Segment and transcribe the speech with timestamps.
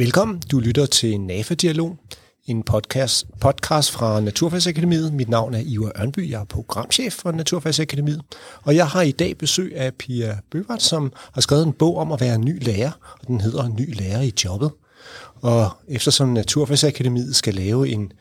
[0.00, 0.42] Velkommen.
[0.50, 1.96] Du lytter til NAFA-dialog,
[2.46, 5.12] en podcast, podcast fra Naturfagsakademiet.
[5.12, 8.22] Mit navn er Ivar Ørnby, jeg er programchef for Naturfagsakademiet,
[8.62, 12.12] og jeg har i dag besøg af Pia Bøvart, som har skrevet en bog om
[12.12, 14.70] at være ny lærer, og den hedder Ny lærer i jobbet.
[15.34, 18.12] Og eftersom Naturfagsakademiet skal lave en,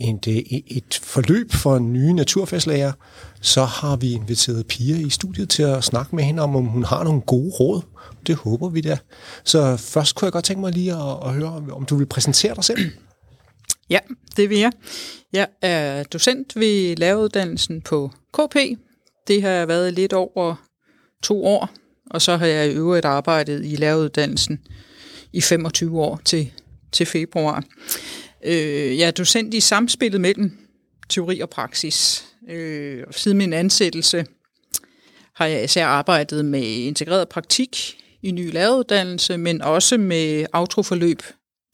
[0.00, 0.36] et, øh,
[0.66, 2.92] et forløb for nye naturfagslærer,
[3.40, 6.84] så har vi inviteret Pia i studiet til at snakke med hende om, om hun
[6.84, 7.82] har nogle gode råd.
[8.26, 8.98] Det håber vi da.
[9.44, 12.54] Så først kunne jeg godt tænke mig lige at, at høre, om du vil præsentere
[12.54, 12.90] dig selv.
[13.90, 13.98] Ja,
[14.36, 14.72] det vil jeg.
[15.32, 18.56] Jeg er docent ved læreruddannelsen på KP.
[19.26, 20.54] Det har jeg været lidt over
[21.22, 21.70] to år,
[22.10, 24.60] og så har jeg i øvrigt arbejdet i læreruddannelsen
[25.32, 26.50] i 25 år til,
[26.92, 27.64] til februar.
[28.44, 30.58] Øh, jeg er docent i samspillet mellem
[31.08, 32.24] teori og praksis.
[32.48, 34.26] Øh, siden min ansættelse
[35.34, 41.22] har jeg især arbejdet med integreret praktik i ny læreruddannelse, men også med autoforløb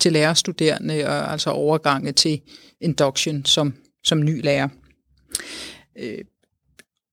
[0.00, 2.41] til lærerstuderende, og altså overgange til
[2.80, 3.74] induction som,
[4.05, 4.69] som ny lærer.
[5.98, 6.19] Øh,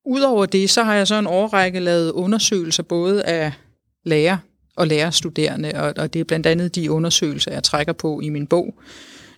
[0.05, 3.53] Udover det, så har jeg så en årrække lavet undersøgelser både af
[4.03, 4.37] lærer
[4.75, 8.47] og lærerstuderende, og, og det er blandt andet de undersøgelser, jeg trækker på i min
[8.47, 8.73] bog,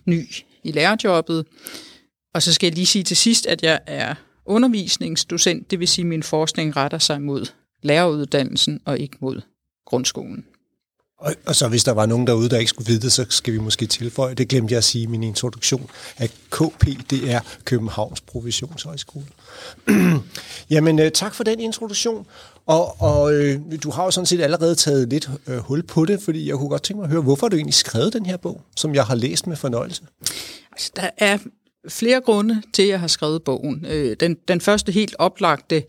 [0.08, 0.24] Ny
[0.64, 1.46] i lærerjobbet.
[2.34, 4.14] Og så skal jeg lige sige til sidst, at jeg er
[4.44, 7.46] undervisningsdocent, det vil sige, at min forskning retter sig mod
[7.82, 9.40] læreruddannelsen og ikke mod
[9.86, 10.44] grundskolen.
[11.18, 13.52] Og, og så hvis der var nogen derude, der ikke skulle vide det, så skal
[13.52, 17.40] vi måske tilføje, det glemte jeg at sige i min introduktion, at KP, det er
[17.64, 19.26] Københavns Provisionshøjskole.
[20.70, 22.26] Jamen, øh, tak for den introduktion.
[22.66, 26.22] Og, og øh, du har jo sådan set allerede taget lidt øh, hul på det,
[26.22, 28.36] fordi jeg kunne godt tænke mig at høre, hvorfor har du egentlig skrevet den her
[28.36, 30.02] bog, som jeg har læst med fornøjelse?
[30.72, 31.38] Altså, der er
[31.88, 33.86] flere grunde til, at jeg har skrevet bogen.
[33.88, 35.84] Øh, den, den første helt oplagte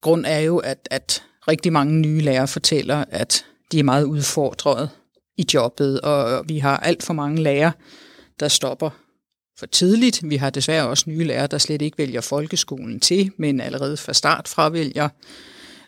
[0.00, 4.90] grund er jo, at, at rigtig mange nye lærere fortæller, at de er meget udfordret
[5.38, 7.72] i jobbet, og vi har alt for mange lærere,
[8.40, 8.90] der stopper
[9.58, 10.20] for tidligt.
[10.30, 14.12] Vi har desværre også nye lærere, der slet ikke vælger folkeskolen til, men allerede fra
[14.12, 15.08] start fravælger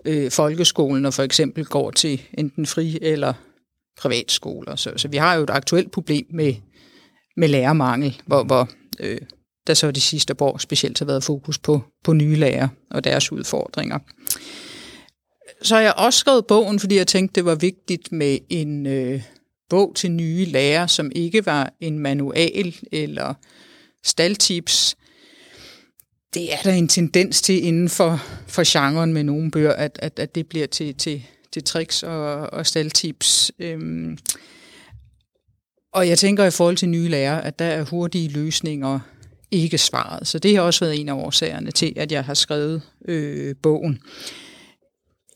[0.05, 3.33] øh, folkeskolen og for eksempel går til enten fri- eller
[3.99, 4.77] privatskoler.
[4.77, 6.55] Så, så vi har jo et aktuelt problem med,
[7.37, 8.69] med lærermangel, hvor, hvor
[9.01, 9.21] øh,
[9.67, 13.33] der så de sidste år specielt har været fokus på, på nye lærere og deres
[13.33, 13.99] udfordringer.
[15.63, 19.23] Så har jeg også skrevet bogen, fordi jeg tænkte, det var vigtigt med en øh,
[19.69, 23.35] bog til nye lærere, som ikke var en manual eller
[24.05, 24.97] staldtips.
[26.35, 30.19] Det er der en tendens til inden for, for genren med nogle bøger, at, at,
[30.19, 33.53] at det bliver til, til, til tricks og, og staldtips.
[33.59, 34.19] Øhm,
[35.93, 39.01] og jeg tænker i forhold til nye lærere, at der er hurtige løsninger
[39.51, 40.27] ikke svaret.
[40.27, 44.03] Så det har også været en af årsagerne til, at jeg har skrevet øh, bogen.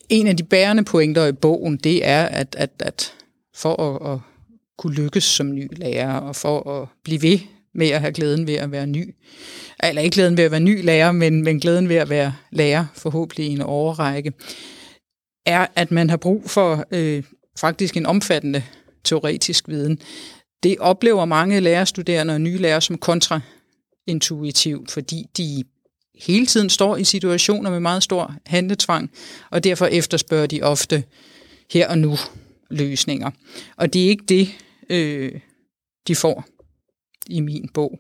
[0.09, 3.15] En af de bærende pointer i bogen, det er, at, at, at
[3.55, 4.21] for at, at
[4.79, 7.39] kunne lykkes som ny lærer, og for at blive ved
[7.75, 9.15] med at have glæden ved at være ny,
[9.83, 12.87] eller ikke glæden ved at være ny lærer, men, men glæden ved at være lærer,
[12.95, 14.33] forhåbentlig i en overrække,
[15.47, 17.23] er, at man har brug for øh,
[17.59, 18.63] faktisk en omfattende
[19.05, 19.99] teoretisk viden.
[20.63, 25.65] Det oplever mange lærerstuderende og nye lærere som kontraintuitivt, fordi de
[26.21, 29.11] hele tiden står i situationer med meget stor handletvang,
[29.51, 31.05] og derfor efterspørger de ofte
[31.73, 32.17] her og nu
[32.71, 33.31] løsninger.
[33.77, 34.49] Og det er ikke det,
[34.91, 35.33] øh,
[36.09, 36.45] de får
[37.27, 37.99] i min bog.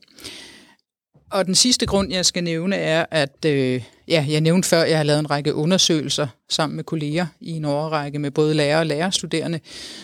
[1.30, 4.90] Og den sidste grund, jeg skal nævne, er, at øh, ja, jeg nævnte før, at
[4.90, 8.80] jeg har lavet en række undersøgelser sammen med kolleger i en overrække med både lærere
[8.80, 9.60] og lærerstuderende.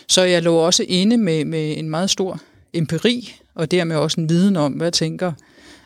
[0.08, 2.40] Så jeg lå også inde med, med en meget stor
[2.72, 5.32] empiri, og dermed også en viden om, hvad tænker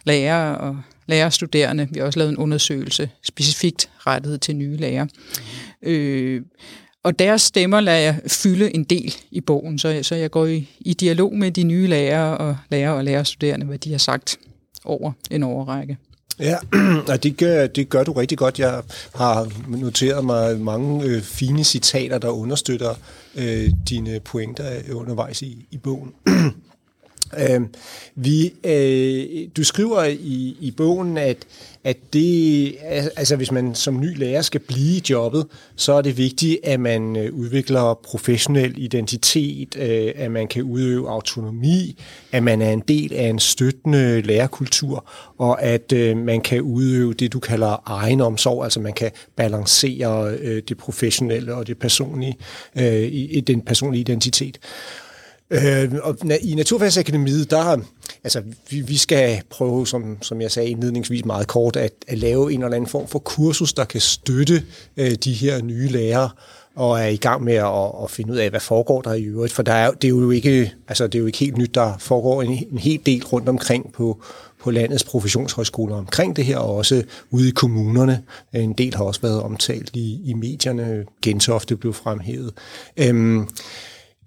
[0.04, 1.88] lærere og lærerstuderende.
[1.90, 5.08] Vi har også lavet en undersøgelse specifikt rettet til nye lærere.
[5.82, 6.42] Øh,
[7.02, 10.46] og deres stemmer lader jeg fylde en del i bogen, så jeg, så jeg går
[10.46, 14.38] i, i dialog med de nye lærere og lærere og lærerstuderende, hvad de har sagt
[14.84, 15.96] over en overrække.
[16.38, 16.56] Ja,
[17.12, 18.58] og det gør, det gør du rigtig godt.
[18.58, 18.82] Jeg
[19.14, 22.94] har noteret mig mange øh, fine citater, der understøtter
[23.36, 26.12] øh, dine pointer undervejs i, i bogen.
[27.38, 27.60] Øh,
[28.14, 31.36] vi, øh, du skriver i, i bogen, at,
[31.84, 32.74] at det,
[33.16, 35.46] altså hvis man som ny lærer skal blive i jobbet,
[35.76, 41.10] så er det vigtigt, at man øh, udvikler professionel identitet, øh, at man kan udøve
[41.10, 42.02] autonomi,
[42.32, 47.14] at man er en del af en støttende lærerkultur, og at øh, man kan udøve
[47.14, 52.36] det, du kalder egenomsorg, altså man kan balancere øh, det professionelle og det personlige,
[52.76, 54.58] øh, i, den personlige identitet.
[55.50, 57.80] Øh, og i Naturfagsakademiet, der
[58.24, 62.52] altså, vi, vi skal prøve, som, som jeg sagde indledningsvis meget kort, at, at lave
[62.52, 64.62] en eller anden form for kursus, der kan støtte
[64.96, 66.30] øh, de her nye lærere
[66.76, 69.52] og er i gang med at, at finde ud af, hvad foregår der i øvrigt.
[69.52, 71.98] For der er, det, er jo ikke, altså, det er jo ikke helt nyt, der
[71.98, 74.22] foregår en, en hel del rundt omkring på,
[74.62, 78.22] på landets professionshøjskoler omkring det her, og også ude i kommunerne.
[78.52, 81.04] En del har også været omtalt i, i medierne.
[81.22, 82.52] Gentofte blev fremhævet.
[82.96, 83.48] Øhm,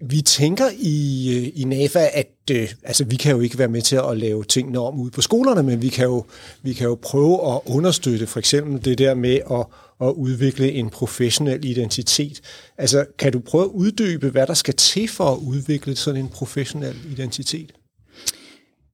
[0.00, 3.82] vi tænker i, øh, i NAFA, at øh, altså, vi kan jo ikke være med
[3.82, 6.24] til at lave tingene om ude på skolerne, men vi kan jo,
[6.62, 9.66] vi kan jo prøve at understøtte for eksempel det der med at,
[10.08, 12.40] at udvikle en professionel identitet.
[12.78, 16.28] Altså, kan du prøve at uddybe, hvad der skal til for at udvikle sådan en
[16.28, 17.72] professionel identitet?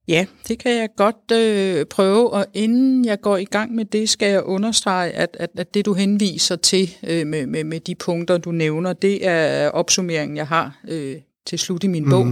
[0.09, 4.09] Ja, det kan jeg godt øh, prøve, og inden jeg går i gang med det,
[4.09, 7.95] skal jeg understrege, at, at, at det du henviser til øh, med, med, med de
[7.95, 11.17] punkter, du nævner, det er opsummeringen, jeg har øh,
[11.47, 12.11] til slut i min mm.
[12.11, 12.27] bog,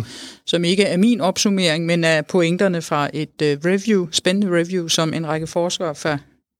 [0.46, 5.14] som ikke er min opsummering, men er pointerne fra et øh, review, spændende review, som
[5.14, 6.18] en række forskere fra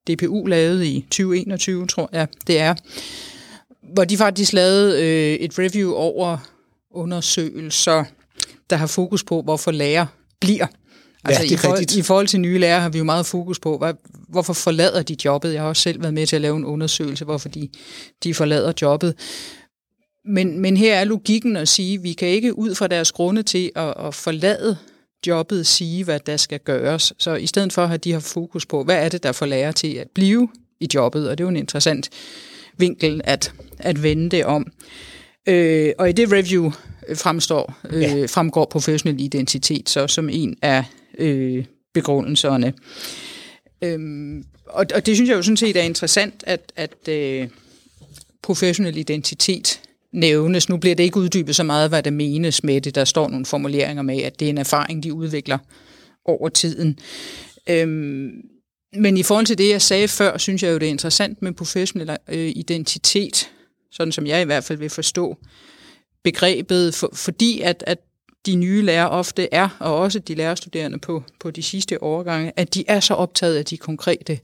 [0.08, 2.74] DPU lavede i 2021, tror jeg det er,
[3.92, 6.38] hvor de faktisk lavede øh, et review over
[6.90, 8.04] undersøgelser,
[8.70, 10.06] der har fokus på, hvorfor lærer
[10.40, 10.66] bliver.
[11.24, 13.26] Altså ja, det er i, forhold, i forhold til nye lærere har vi jo meget
[13.26, 13.94] fokus på, hvad,
[14.28, 15.52] hvorfor forlader de jobbet?
[15.52, 17.68] Jeg har også selv været med til at lave en undersøgelse, hvorfor de,
[18.24, 19.14] de forlader jobbet.
[20.24, 23.42] Men, men her er logikken at sige, at vi kan ikke ud fra deres grunde
[23.42, 24.76] til at, at forlade
[25.26, 27.12] jobbet sige, hvad der skal gøres.
[27.18, 29.72] Så i stedet for at de har fokus på, hvad er det, der får lærer
[29.72, 30.48] til at blive
[30.80, 32.10] i jobbet, og det er jo en interessant
[32.78, 34.72] vinkel at, at vende det om.
[35.48, 36.72] Øh, og i det review
[37.14, 38.26] fremstår, øh, ja.
[38.26, 40.84] fremgår professionel identitet så som en af
[41.18, 41.64] øh,
[41.94, 42.74] begrundelserne.
[43.82, 47.48] Øhm, og, og det synes jeg jo sådan set er interessant, at, at øh,
[48.42, 49.80] professionel identitet
[50.12, 50.68] nævnes.
[50.68, 52.94] Nu bliver det ikke uddybet så meget, hvad der menes med det.
[52.94, 55.58] Der står nogle formuleringer med, at det er en erfaring, de udvikler
[56.24, 56.98] over tiden.
[57.70, 58.30] Øhm,
[58.96, 61.52] men i forhold til det, jeg sagde før, synes jeg jo, det er interessant med
[61.52, 63.50] professionel øh, identitet,
[63.92, 65.36] sådan som jeg i hvert fald vil forstå
[66.24, 67.98] begrebet, for, fordi at, at
[68.46, 72.74] de nye lærere ofte er, og også de lærerstuderende på, på de sidste årgange, at
[72.74, 74.38] de er så optaget af de konkrete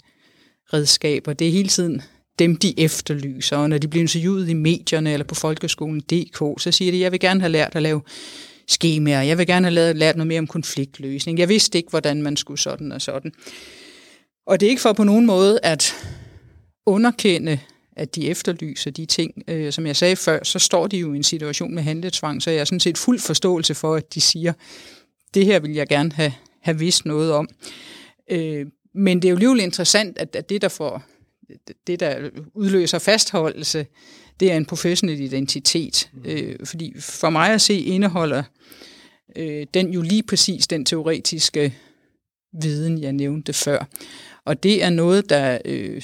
[0.72, 1.32] redskaber.
[1.32, 2.02] Det er hele tiden
[2.38, 6.92] dem, de efterlyser, og når de bliver interviewet i medierne eller på folkeskolen.dk, så siger
[6.92, 8.02] de, jeg vil gerne have lært at lave
[8.68, 12.22] skemaer, jeg vil gerne have lært, lært noget mere om konfliktløsning, jeg vidste ikke, hvordan
[12.22, 13.32] man skulle sådan og sådan.
[14.46, 15.94] Og det er ikke for på nogen måde at
[16.86, 17.58] underkende
[18.00, 19.42] at de efterlyser de ting.
[19.48, 22.50] Øh, som jeg sagde før, så står de jo i en situation med handletvang, så
[22.50, 24.52] jeg er sådan set fuld forståelse for, at de siger,
[25.34, 27.48] det her vil jeg gerne have, have vidst noget om.
[28.30, 31.02] Øh, men det er jo alligevel interessant, at, at det, der får
[31.86, 33.86] det, der udløser fastholdelse,
[34.40, 36.10] det er en professionel identitet.
[36.24, 38.42] Øh, fordi for mig at se indeholder
[39.36, 41.74] øh, den jo lige præcis den teoretiske
[42.62, 43.88] viden, jeg nævnte før.
[44.44, 46.02] Og det er noget, der, øh,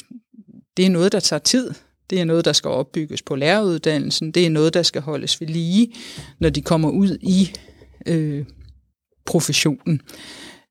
[0.76, 1.74] det er noget, der tager tid.
[2.10, 4.30] Det er noget, der skal opbygges på læreruddannelsen.
[4.30, 5.92] Det er noget, der skal holdes ved lige,
[6.38, 7.52] når de kommer ud i
[8.06, 8.44] øh,
[9.26, 10.00] professionen.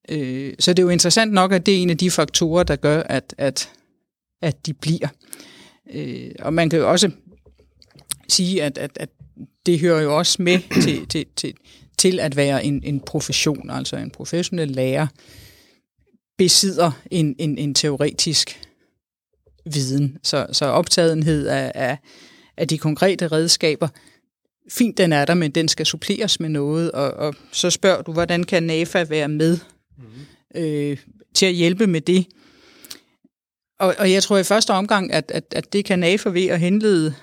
[0.09, 2.75] Øh, så det er jo interessant nok, at det er en af de faktorer, der
[2.75, 3.69] gør, at, at,
[4.41, 5.07] at de bliver.
[5.93, 7.11] Øh, og man kan jo også
[8.29, 9.09] sige, at, at, at
[9.65, 11.53] det hører jo også med til, til, til,
[11.97, 15.07] til at være en, en profession, altså en professionel lærer
[16.38, 18.61] besidder en, en, en teoretisk
[19.73, 20.17] viden.
[20.23, 21.98] Så, så optagethed af, af,
[22.57, 23.88] af de konkrete redskaber,
[24.69, 28.13] fint den er der, men den skal suppleres med noget, og, og så spørger du,
[28.13, 29.57] hvordan kan NAFA være med
[29.98, 30.63] mm-hmm.
[30.63, 30.98] øh,
[31.34, 32.25] til at hjælpe med det?
[33.79, 36.60] Og, og jeg tror i første omgang, at, at, at det kan NAFA ved at
[36.60, 37.15] henlede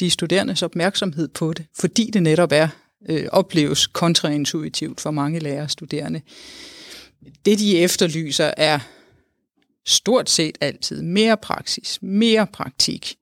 [0.00, 2.68] de studerendes opmærksomhed på det, fordi det netop er
[3.08, 6.20] øh, opleves kontraintuitivt for mange lærere studerende.
[7.44, 8.78] Det, de efterlyser, er
[9.86, 13.14] stort set altid mere praksis, mere praktik,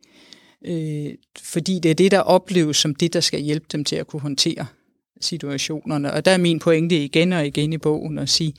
[0.67, 4.07] øh, fordi det er det, der opleves som det, der skal hjælpe dem til at
[4.07, 4.67] kunne håndtere
[5.21, 6.13] situationerne.
[6.13, 8.55] Og der er min pointe igen og igen i bogen at sige,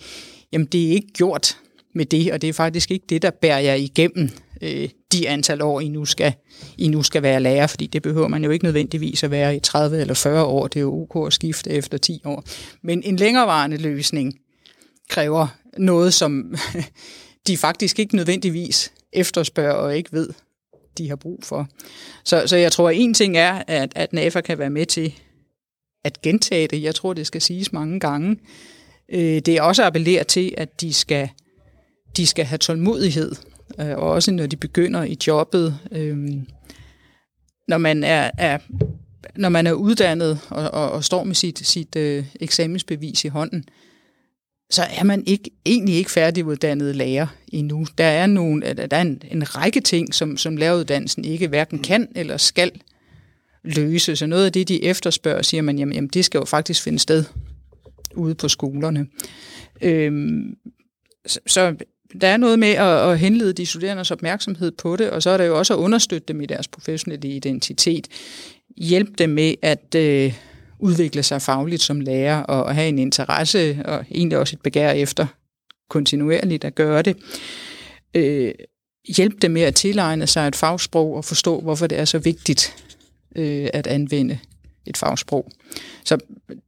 [0.52, 1.58] jamen det er ikke gjort
[1.96, 4.30] med det, og det er faktisk ikke det, der bærer jer igennem
[4.62, 6.34] øh, de antal år, I nu, skal,
[6.78, 9.60] I nu skal være lærer, fordi det behøver man jo ikke nødvendigvis at være i
[9.60, 10.68] 30 eller 40 år.
[10.68, 12.44] Det er jo ok at skifte efter 10 år.
[12.82, 14.40] Men en længerevarende løsning
[15.10, 16.56] kræver noget, som
[17.48, 20.30] de faktisk ikke nødvendigvis efterspørger og ikke ved,
[20.98, 21.68] de har brug for.
[22.24, 25.14] Så, så jeg tror, at en ting er, at, at NAFA kan være med til
[26.04, 26.84] at gentage det.
[26.84, 28.38] Jeg tror, det skal siges mange gange.
[29.10, 31.30] Øh, det er også appelleret appellere til, at de skal,
[32.18, 33.36] de skal have tålmodighed,
[33.80, 35.80] øh, og også når de begynder i jobbet.
[35.92, 36.18] Øh,
[37.68, 38.58] når man er, er
[39.36, 43.66] når man er uddannet og, og, og står med sit, sit øh, eksamensbevis i hånden,
[44.72, 47.86] så er man ikke, egentlig ikke færdiguddannet lærer endnu.
[47.98, 52.08] Der er, nogle, der er en, en række ting, som, som læreruddannelsen ikke hverken kan
[52.16, 52.72] eller skal
[53.64, 54.16] løse.
[54.16, 57.00] Så noget af det, de efterspørger, siger man, jamen, jamen det skal jo faktisk finde
[57.00, 57.24] sted
[58.16, 59.08] ude på skolerne.
[59.82, 60.56] Øhm,
[61.26, 61.76] så, så
[62.22, 65.38] der er noget med at, at henlede de studerendes opmærksomhed på det, og så er
[65.38, 68.08] der jo også at understøtte dem i deres professionelle identitet.
[68.78, 70.34] Hjælp dem med at øh,
[70.82, 74.92] udvikle sig fagligt som lærer og, og have en interesse og egentlig også et begær
[74.92, 75.28] efter
[75.90, 77.18] kontinuerligt at gøre det.
[78.14, 78.54] Øh,
[79.16, 82.76] hjælpe dem med at tilegne sig et fagsprog og forstå, hvorfor det er så vigtigt
[83.36, 84.40] øh, at anvende
[84.86, 85.52] et fagsprog.
[86.06, 86.18] Så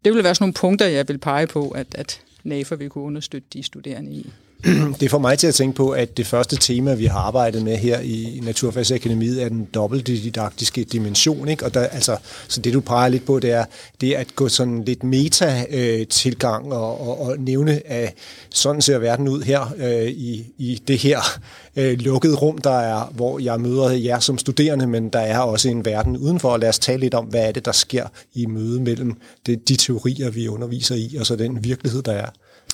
[0.05, 3.03] det vil være sådan nogle punkter, jeg vil pege på, at, at NAFA vil kunne
[3.03, 4.29] understøtte de studerende i.
[4.99, 7.77] Det får mig til at tænke på, at det første tema, vi har arbejdet med
[7.77, 11.47] her i Naturfagsakademiet, er den dobbeltdidaktiske dimension.
[11.47, 11.65] Ikke?
[11.65, 12.17] Og der, altså,
[12.47, 13.65] så det, du peger lidt på, det er,
[14.01, 18.13] det er at gå sådan lidt meta-tilgang øh, og, og, og nævne, at
[18.49, 21.39] sådan ser verden ud her øh, i, i det her
[21.75, 25.69] øh, lukkede rum, der er, hvor jeg møder jer som studerende, men der er også
[25.69, 28.45] en verden udenfor, og lad os tale lidt om, hvad er det, der sker i
[28.45, 29.13] møde mellem
[29.45, 32.29] det, de teorier, vi underviser i, og så den virkelighed, der er.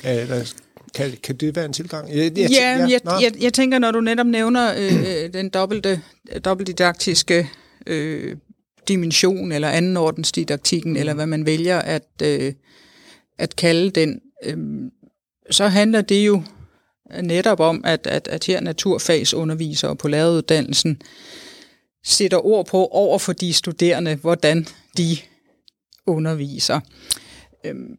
[0.05, 0.45] Øh,
[0.93, 2.09] kan, kan det være en tilgang?
[2.09, 5.49] Jeg, jeg, ja, ja jeg, jeg, jeg tænker, når du netop nævner øh, øh den
[5.49, 6.01] dobbelte,
[6.45, 7.49] dobbeltdidaktiske
[7.87, 8.35] øh,
[8.87, 12.53] dimension, eller andenordensdidaktikken, eller hvad man vælger at, øh,
[13.37, 14.57] at kalde den, øh,
[15.51, 16.43] så handler det jo
[17.21, 21.01] netop om, at, at, at her naturfagsundervisere på læreruddannelsen
[22.03, 24.67] sætter ord på over for de studerende, hvordan
[24.97, 25.17] de
[26.05, 26.79] underviser.
[27.65, 27.97] Øhm,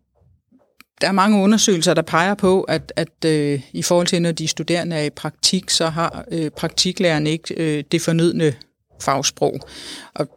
[1.00, 4.49] der er mange undersøgelser, der peger på, at, at øh, i forhold til, når de
[4.49, 8.54] studerende er i praktik, så har øh, praktiklæreren ikke øh, det fornødne
[9.00, 9.61] fagsprog.
[10.14, 10.28] Og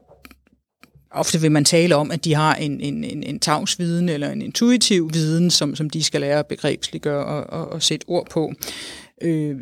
[1.12, 4.42] ofte vil man tale om, at de har en, en, en, en tavsviden eller en
[4.42, 8.54] intuitiv viden, som, som de skal lære at begrebsliggøre og, og, og sætte ord på.
[9.22, 9.56] Øh,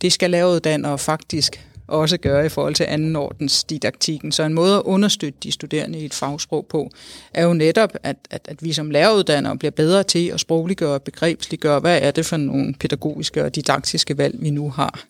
[0.00, 4.32] det skal læreruddannere faktisk også gøre i forhold til andenordens didaktikken.
[4.32, 6.90] Så en måde at understøtte de studerende i et fagsprog på,
[7.34, 11.02] er jo netop, at, at, at vi som læreruddannere bliver bedre til at sprogliggøre og
[11.02, 15.04] begrebsliggøre, hvad er det for nogle pædagogiske og didaktiske valg, vi nu har,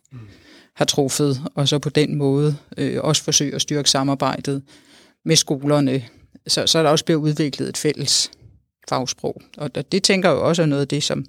[0.74, 4.62] har truffet, og så på den måde øh, også forsøge at styrke samarbejdet
[5.24, 6.02] med skolerne,
[6.46, 8.30] så, så der også bliver udviklet et fælles
[8.88, 9.42] fagsprog.
[9.56, 11.24] Og det tænker jeg jo også er noget af det, som,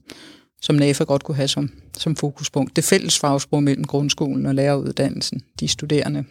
[0.61, 2.75] som NAFA godt kunne have som, som fokuspunkt.
[2.75, 6.25] Det fælles fagsprog mellem grundskolen og læreruddannelsen, de studerende.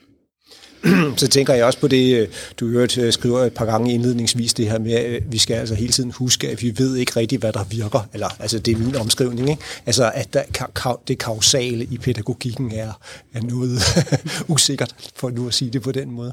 [1.17, 2.29] Så tænker jeg også på det, øh,
[2.61, 5.75] du hørt øh, skriver et par gange indledningsvis, det her med, at vi skal altså
[5.75, 8.09] hele tiden huske, at vi ved ikke rigtigt, hvad der virker.
[8.13, 9.63] Eller, altså det er min omskrivning, ikke?
[9.87, 12.93] Altså at der, det kausale i pædagogikken er,
[13.35, 13.81] er noget
[14.55, 16.33] usikkert, for nu at sige det på den måde.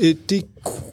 [0.00, 0.44] Øh, det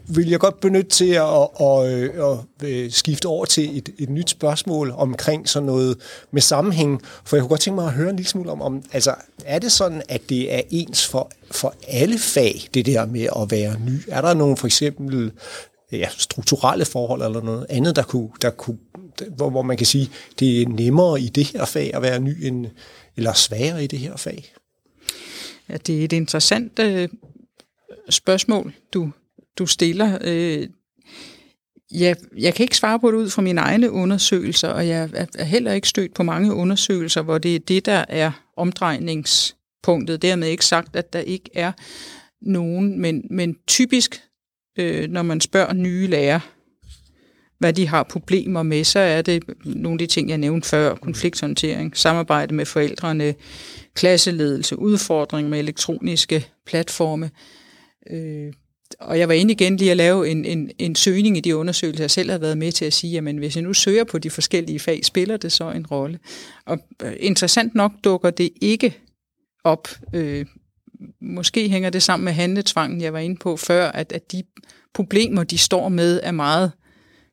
[0.08, 4.10] vil jeg godt benytte til at, at, at, at øh, skifte over til et, et
[4.10, 5.98] nyt spørgsmål omkring sådan noget
[6.32, 7.02] med sammenhæng.
[7.26, 9.60] For jeg kunne godt tænke mig at høre en lille smule om, om altså, er
[9.60, 13.80] det sådan, at det er ens for, for alle fag, det der med at være
[13.80, 14.00] ny?
[14.08, 15.32] Er der nogle for eksempel
[15.92, 18.78] ja, strukturelle forhold eller noget andet, der kunne, der kunne,
[19.36, 20.10] hvor, hvor man kan sige,
[20.40, 22.66] det er nemmere i det her fag at være ny, end,
[23.18, 24.54] eller sværere i det her fag?
[25.70, 27.10] Ja, det er et interessant øh,
[28.10, 29.12] spørgsmål, du,
[29.58, 30.18] du stiller.
[30.22, 30.68] Øh,
[31.92, 35.44] jeg, jeg kan ikke svare på det ud fra mine egne undersøgelser, og jeg er
[35.44, 40.22] heller ikke stødt på mange undersøgelser, hvor det er det, der er omdrejningspunktet.
[40.22, 41.72] Dermed ikke sagt, at der ikke er
[42.42, 44.22] nogen, men, men typisk,
[44.80, 46.40] øh, når man spørger nye lærere,
[47.60, 50.96] hvad de har problemer med, så er det nogle af de ting, jeg nævnte før,
[50.96, 53.36] konflikthåndtering, samarbejde med forældrene,
[53.94, 57.32] klasseledelse, udfordring med elektroniske platforme,
[58.12, 58.54] Øh,
[59.00, 62.04] og jeg var inde igen lige at lave en, en, en søgning i de undersøgelser,
[62.04, 64.30] jeg selv har været med til at sige, jamen hvis jeg nu søger på de
[64.30, 66.20] forskellige fag, spiller det så en rolle?
[66.66, 68.98] Og øh, interessant nok dukker det ikke
[69.64, 69.88] op.
[70.14, 70.46] Øh,
[71.22, 74.44] måske hænger det sammen med handletvangen, jeg var inde på før, at, at de
[74.94, 76.72] problemer, de står med, er meget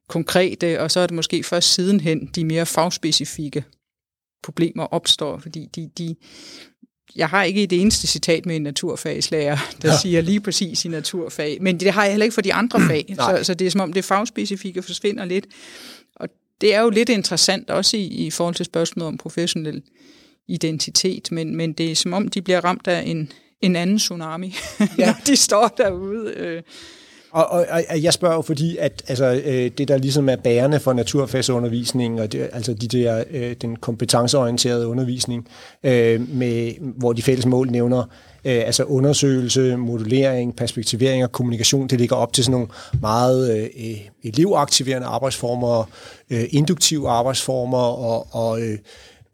[0.09, 3.65] konkrete, og så er det måske først sidenhen de mere fagspecifikke
[4.43, 6.17] problemer opstår, fordi de, de,
[7.17, 9.99] jeg har ikke det eneste citat med en naturfagslærer, der ja.
[9.99, 13.15] siger lige præcis i naturfag, men det har jeg heller ikke for de andre fag,
[13.17, 15.47] så, så det er som om det fagspecifikke forsvinder lidt.
[16.17, 16.29] Og
[16.61, 19.83] det er jo lidt interessant også i, i forhold til spørgsmålet om professionel
[20.49, 24.55] identitet, men, men det er som om, de bliver ramt af en, en anden tsunami,
[24.99, 25.07] ja.
[25.07, 26.33] når de står derude.
[26.37, 26.63] Øh,
[27.33, 30.81] og, og, og jeg spørger jo fordi, at altså, øh, det der ligesom er bærende
[30.81, 35.49] for naturfagsundervisningen, og det, altså de der, øh, den kompetenceorienterede undervisning,
[35.85, 38.03] øh, med, hvor de fælles mål nævner
[38.45, 42.69] øh, altså undersøgelse, modulering, perspektivering og kommunikation, det ligger op til sådan nogle
[43.01, 45.91] meget øh, elevaktiverende arbejdsformer,
[46.31, 48.79] øh, induktive arbejdsformer, og, og øh,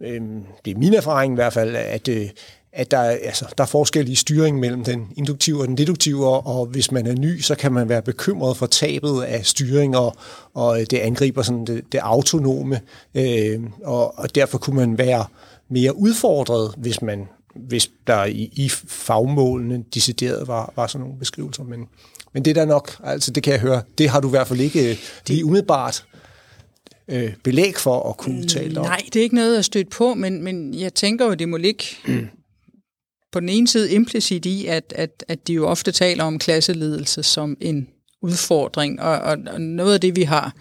[0.00, 0.21] øh,
[0.64, 2.28] det er min erfaring i hvert fald, at øh,
[2.72, 6.66] at der, altså, der er forskel i styring mellem den induktive og den deduktive, og
[6.66, 10.16] hvis man er ny, så kan man være bekymret for tabet af styring, og,
[10.54, 12.80] og det angriber sådan det, det autonome,
[13.14, 15.25] øh, og, og derfor kunne man være
[15.70, 21.62] mere udfordret, hvis man hvis der i, i fagmålene decideret var, var sådan nogle beskrivelser.
[21.62, 21.88] Men,
[22.32, 24.48] men det er der nok, altså det kan jeg høre, det har du i hvert
[24.48, 24.96] fald ikke øh,
[25.26, 26.04] lige umiddelbart
[27.08, 28.87] øh, belæg for at kunne tale om.
[28.87, 31.56] Nej, det er ikke noget at støtte på, men, men jeg tænker jo, det må
[31.56, 31.84] ligge
[33.32, 37.23] på den ene side implicit i, at, at, at de jo ofte taler om klasseledelse
[37.23, 37.88] som en
[38.23, 40.54] udfordring, og, og, og noget af det, vi har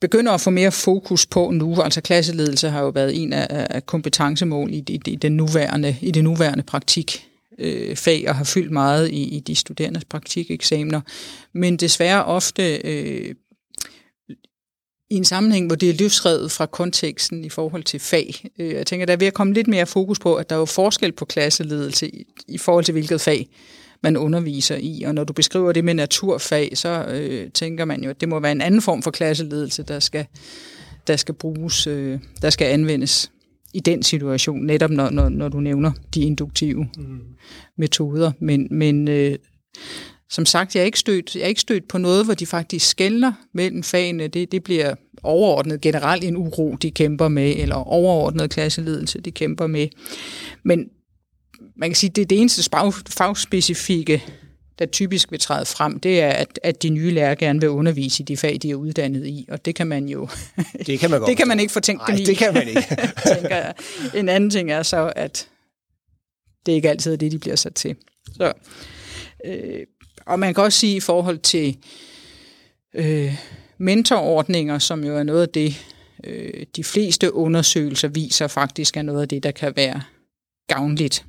[0.00, 3.86] begynder at få mere fokus på nu, altså klasseledelse har jo været en af, af
[3.86, 7.26] kompetencemål i, i, i, den nuværende, i det nuværende praktik
[7.58, 11.00] øh, fag og har fyldt meget i, i de studerendes praktikeksamener,
[11.52, 13.34] men desværre ofte øh,
[15.10, 18.44] i en sammenhæng, hvor det er livsredet fra konteksten i forhold til fag.
[18.58, 20.60] Øh, jeg tænker, der er ved at komme lidt mere fokus på, at der er
[20.60, 23.48] jo forskel på klasseledelse i, i forhold til hvilket fag
[24.02, 25.02] man underviser i.
[25.02, 28.40] Og når du beskriver det med naturfag, så øh, tænker man jo, at det må
[28.40, 30.26] være en anden form for klasseledelse, der skal,
[31.06, 33.30] der skal bruges, øh, der skal anvendes
[33.74, 37.20] i den situation, netop når, når, når du nævner de induktive mm.
[37.76, 38.32] metoder.
[38.40, 39.36] Men, men øh,
[40.30, 42.88] som sagt, jeg er, ikke stødt, jeg er ikke stødt på noget, hvor de faktisk
[42.88, 44.28] skældner mellem fagene.
[44.28, 49.66] Det, det bliver overordnet generelt en uro, de kæmper med, eller overordnet klasseledelse, de kæmper
[49.66, 49.88] med.
[50.62, 50.88] Men
[51.76, 52.70] man kan sige, det, det eneste
[53.10, 54.24] fagspecifikke,
[54.78, 58.22] der typisk vil træde frem, det er, at, at de nye lærere gerne vil undervise
[58.22, 60.28] i de fag, de er uddannet i, og det kan man jo...
[60.86, 61.28] Det kan man godt.
[61.28, 62.86] det kan man ikke få tænkt Nej, det kan man ikke.
[63.34, 63.72] tænker.
[64.14, 65.48] En anden ting er så, at
[66.66, 67.96] det ikke altid er det, de bliver sat til.
[68.36, 68.52] Så,
[69.44, 69.80] øh,
[70.26, 71.76] og man kan også sige i forhold til
[72.94, 73.34] øh,
[73.78, 75.86] mentorordninger, som jo er noget af det,
[76.24, 80.02] øh, de fleste undersøgelser viser faktisk er noget af det, der kan være
[80.68, 81.24] gavnligt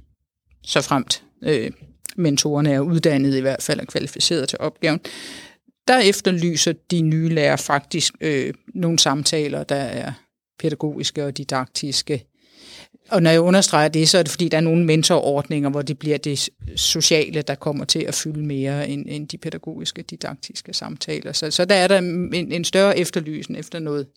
[0.63, 1.71] så fremt øh,
[2.15, 4.99] mentorerne er uddannet i hvert fald og kvalificeret til opgaven.
[5.87, 10.13] Der efterlyser de nye lærere faktisk øh, nogle samtaler, der er
[10.59, 12.23] pædagogiske og didaktiske.
[13.09, 15.99] Og når jeg understreger det, så er det fordi, der er nogle mentorordninger, hvor det
[15.99, 21.31] bliver det sociale, der kommer til at fylde mere end, end de pædagogiske, didaktiske samtaler.
[21.33, 24.07] Så, så der er der en, en større efterlysen efter noget,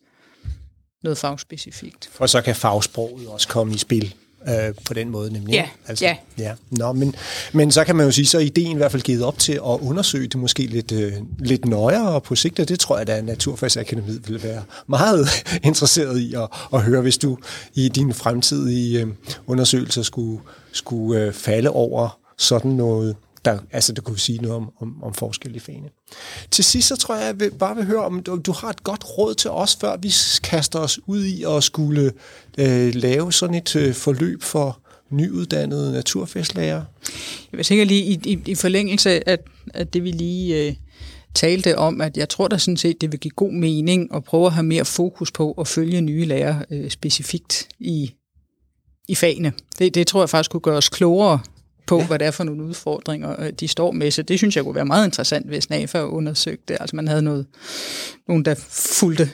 [1.03, 2.11] noget fagspecifikt.
[2.19, 4.15] Og så kan fagsproget også komme i spil
[4.49, 5.53] øh, på den måde nemlig.
[5.53, 6.17] Ja, altså, ja.
[6.39, 6.53] ja.
[6.71, 7.15] Nå, men,
[7.53, 9.53] men så kan man jo sige, så er ideen i hvert fald givet op til
[9.53, 13.25] at undersøge det måske lidt, øh, lidt nøjere på sigt, og det tror jeg, at
[13.25, 15.29] Naturfagsakademiet vil være meget
[15.63, 17.39] interesseret i at, at høre, hvis du
[17.75, 19.07] i din fremtidige øh,
[19.47, 20.41] undersøgelser skulle,
[20.73, 25.15] skulle øh, falde over sådan noget der, altså, der kunne sige noget om, om, om
[25.15, 25.89] forskel i fagene.
[26.51, 28.85] Til sidst så tror jeg, jeg vil, bare vil høre, om du, du har et
[28.85, 32.13] godt råd til os, før vi kaster os ud i at skulle
[32.59, 34.79] øh, lave sådan et øh, forløb for
[35.11, 36.83] nyuddannede naturfæstlærer.
[37.53, 39.39] Jeg vil tænke lige i, i, i forlængelse af,
[39.75, 40.75] af det, vi lige øh,
[41.35, 44.47] talte om, at jeg tror da sådan set, det vil give god mening at prøve
[44.47, 48.15] at have mere fokus på at følge nye lærere øh, specifikt i,
[49.09, 49.53] i fagene.
[49.79, 51.41] Det, det tror jeg faktisk kunne gøre os klogere
[51.87, 52.07] på, ja.
[52.07, 54.11] hvad det er for nogle udfordringer, øh, de står med.
[54.11, 56.77] Så det synes jeg kunne være meget interessant, hvis NAFA undersøgte det.
[56.81, 57.47] Altså man havde noget,
[58.29, 59.31] nogen, der fulgte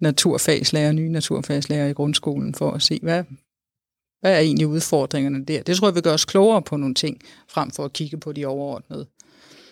[0.00, 3.24] naturfagslærer, nye naturfagslærer i grundskolen, for at se, hvad,
[4.20, 5.62] hvad er egentlig udfordringerne der.
[5.62, 8.32] Det tror jeg vil gøre os klogere på nogle ting, frem for at kigge på
[8.32, 9.06] de overordnede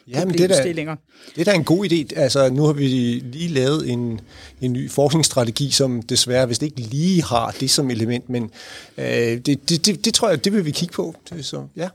[0.09, 0.97] Ja, men det er, da,
[1.37, 2.21] det er da en god idé.
[2.21, 4.21] Altså, nu har vi lige lavet en,
[4.61, 8.51] en ny forskningsstrategi, som desværre vist ikke lige har det som element, men
[8.99, 11.15] øh, det, det, det, det tror jeg, det vil vi kigge på.
[11.41, 11.89] Så, ja.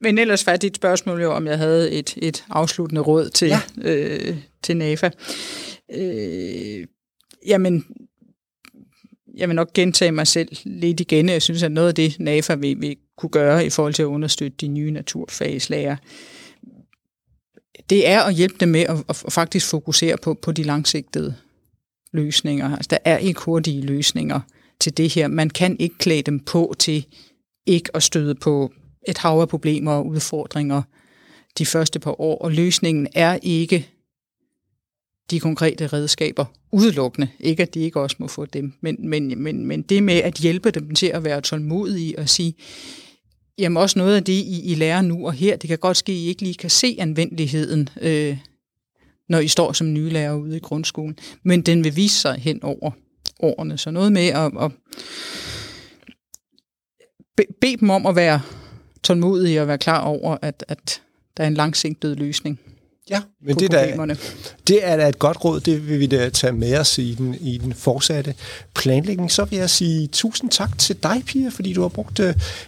[0.00, 3.60] Men ellers var dit spørgsmål jo, om jeg havde et, et afsluttende råd til, ja.
[3.82, 5.10] øh, til NAFA.
[5.94, 6.86] Øh,
[7.46, 7.84] jamen,
[9.36, 11.28] jeg vil nok gentage mig selv lidt igen.
[11.28, 14.06] Jeg synes, at noget af det, NAFA vil, vil kunne gøre i forhold til at
[14.06, 15.96] understøtte de nye naturfagslager,
[17.90, 21.34] det er at hjælpe dem med at, at faktisk fokusere på, på de langsigtede
[22.12, 22.76] løsninger.
[22.76, 24.40] Altså, der er ikke hurtige løsninger
[24.80, 25.28] til det her.
[25.28, 27.06] Man kan ikke klæde dem på til
[27.66, 28.72] ikke at støde på
[29.08, 30.82] et hav af problemer og udfordringer
[31.58, 33.88] de første par år, og løsningen er ikke
[35.30, 37.28] de konkrete redskaber udelukkende.
[37.40, 40.34] Ikke at de ikke også må få dem, men, men, men, men det med at
[40.34, 42.54] hjælpe dem til at være tålmodige og sige,
[43.58, 45.56] jamen også noget af det, I, I lærer nu og her.
[45.56, 48.38] Det kan godt ske, at I ikke lige kan se anvendeligheden, øh,
[49.28, 51.18] når I står som nye lærer ude i grundskolen.
[51.42, 52.90] Men den vil vise sig hen over
[53.40, 53.78] årene.
[53.78, 54.72] Så noget med at, at
[57.60, 58.40] bede dem om at være
[59.02, 61.00] tålmodige og være klar over, at, at
[61.36, 62.60] der er en langsigtet løsning.
[63.10, 64.16] Ja, men det, der,
[64.68, 67.34] det er da et godt råd, det vil vi da tage med os i den,
[67.40, 68.34] i den fortsatte
[68.74, 69.30] planlægning.
[69.30, 72.26] Så vil jeg sige tusind tak til dig, Pia, fordi du har brugt uh,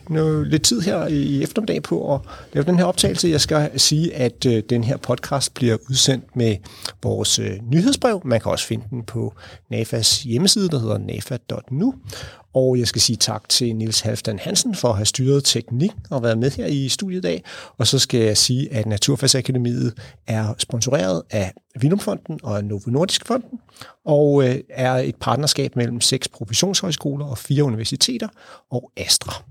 [0.08, 2.20] noget, lidt tid her i eftermiddag på at
[2.52, 3.28] lave den her optagelse.
[3.28, 6.56] Jeg skal sige, at uh, den her podcast bliver udsendt med
[7.02, 8.22] vores uh, nyhedsbrev.
[8.24, 9.34] Man kan også finde den på
[9.70, 11.94] NAFAs hjemmeside, der hedder nafa.nu.
[12.54, 16.22] Og jeg skal sige tak til Nils Halfdan Hansen for at have styret teknik og
[16.22, 17.44] været med her i studiet i dag.
[17.78, 19.94] Og så skal jeg sige, at Naturfagsakademiet
[20.26, 23.58] er sponsoreret af Vinumfonden og Novo Nordisk Fonden,
[24.04, 28.28] og øh, er et partnerskab mellem seks professionshøjskoler og fire universiteter
[28.70, 29.42] og Astra.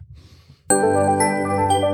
[0.72, 1.91] thank you